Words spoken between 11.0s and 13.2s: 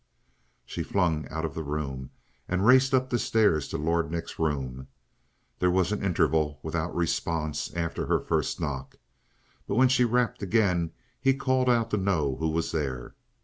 he called out to know who was there.